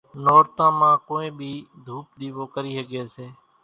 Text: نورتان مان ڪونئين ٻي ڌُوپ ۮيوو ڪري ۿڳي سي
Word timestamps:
نورتان 0.23 0.71
مان 0.79 0.93
ڪونئين 1.07 1.33
ٻي 1.39 1.51
ڌُوپ 1.85 2.05
ۮيوو 2.19 2.43
ڪري 2.53 2.71
ۿڳي 2.77 3.01
سي 3.13 3.27